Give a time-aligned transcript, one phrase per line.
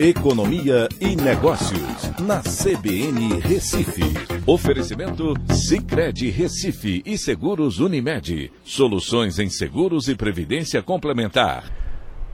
[0.00, 4.04] Economia e Negócios, na CBN Recife.
[4.46, 8.52] Oferecimento Cicred Recife e Seguros Unimed.
[8.62, 11.64] Soluções em seguros e previdência complementar.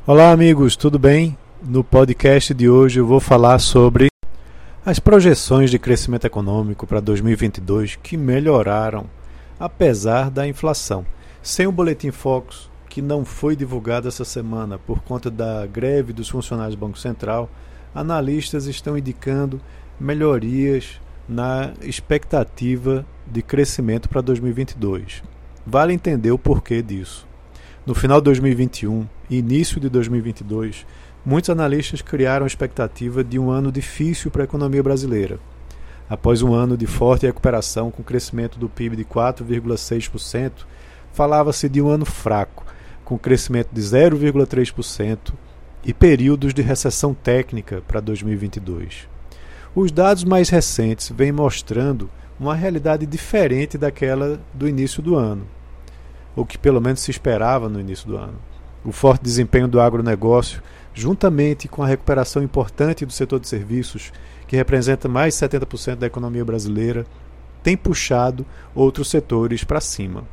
[0.07, 1.39] Olá, amigos, tudo bem?
[1.63, 4.09] No podcast de hoje eu vou falar sobre
[4.85, 9.07] as projeções de crescimento econômico para 2022 que melhoraram,
[9.59, 11.07] apesar da inflação.
[11.41, 16.29] Sem o Boletim Focus, que não foi divulgado essa semana por conta da greve dos
[16.29, 17.51] funcionários do Banco Central,
[17.93, 19.61] analistas estão indicando
[19.99, 25.25] melhorias na expectativa de crescimento para 2022.
[25.67, 27.27] Vale entender o porquê disso.
[27.85, 30.87] No final de 2021 e início de 2022,
[31.27, 35.41] muitos analistas criaram a expectativa de um ano difícil para a economia brasileira.
[36.09, 40.53] Após um ano de forte recuperação com crescimento do PIB de 4,6%,
[41.13, 42.65] falava-se de um ano fraco,
[43.05, 45.33] com crescimento de 0,3%
[45.85, 49.07] e períodos de recessão técnica para 2022.
[49.75, 55.47] Os dados mais recentes vêm mostrando uma realidade diferente daquela do início do ano,
[56.35, 58.39] ou que pelo menos se esperava no início do ano.
[58.85, 64.13] O forte desempenho do agronegócio, juntamente com a recuperação importante do setor de serviços,
[64.47, 67.07] que representa mais de 70% da economia brasileira,
[67.63, 70.25] tem puxado outros setores para cima.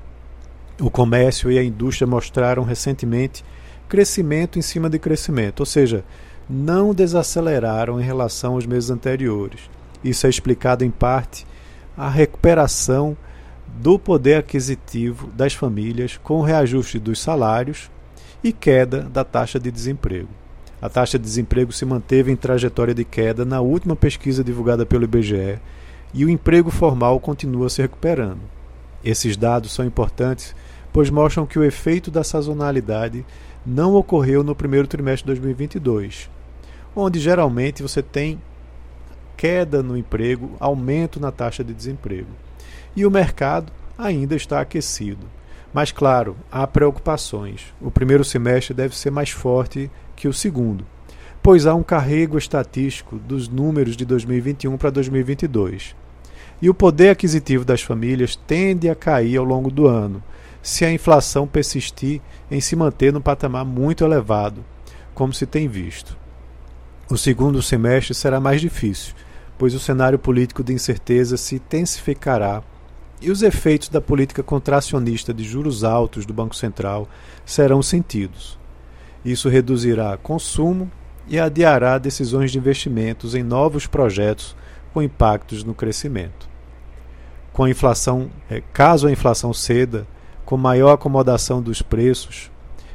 [0.82, 3.46] O comércio e a indústria mostraram recentemente
[3.88, 6.04] crescimento em cima de crescimento, ou seja,
[6.50, 9.70] não desaceleraram em relação aos meses anteriores.
[10.04, 11.46] Isso é explicado em parte
[11.96, 13.16] a recuperação
[13.68, 17.92] do poder aquisitivo das famílias com o reajuste dos salários
[18.44, 20.30] e queda da taxa de desemprego.
[20.82, 25.04] A taxa de desemprego se manteve em trajetória de queda na última pesquisa divulgada pelo
[25.04, 25.60] IBGE
[26.12, 28.61] e o emprego formal continua se recuperando.
[29.04, 30.56] Esses dados são importantes
[30.92, 33.26] pois mostram que o efeito da sazonalidade
[33.66, 36.30] não ocorreu no primeiro trimestre de 2022,
[36.96, 38.42] onde geralmente você tem
[39.38, 42.30] queda no emprego, aumento na taxa de desemprego.
[42.96, 45.26] E o mercado ainda está aquecido.
[45.74, 47.74] Mas, claro, há preocupações.
[47.82, 50.86] O primeiro semestre deve ser mais forte que o segundo,
[51.42, 55.96] pois há um carrego estatístico dos números de 2021 para 2022.
[56.62, 60.24] E o poder aquisitivo das famílias tende a cair ao longo do ano,
[60.62, 64.64] se a inflação persistir em se manter no patamar muito elevado,
[65.16, 66.16] como se tem visto.
[67.10, 69.16] O segundo semestre será mais difícil,
[69.58, 72.64] pois o cenário político de incerteza se intensificará
[73.22, 77.08] e os efeitos da política contracionista de juros altos do Banco Central
[77.46, 78.60] serão sentidos.
[79.24, 80.92] Isso reduzirá consumo
[81.28, 84.56] e adiará decisões de investimentos em novos projetos
[84.92, 86.51] com impactos no crescimento.
[87.62, 90.08] Com a inflação, eh, caso a inflação ceda,
[90.44, 92.50] com maior acomodação dos preços,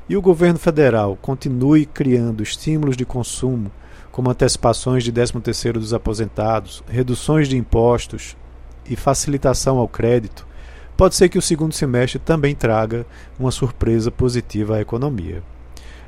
[0.08, 3.70] e o governo federal continue criando estímulos de consumo,
[4.10, 8.36] como antecipações de 13º dos aposentados, reduções de impostos
[8.90, 10.44] e facilitação ao crédito,
[10.96, 13.06] pode ser que o segundo semestre também traga
[13.38, 15.44] uma surpresa positiva à economia.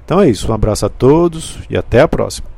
[0.05, 2.58] Então é isso, um abraço a todos e até a próxima.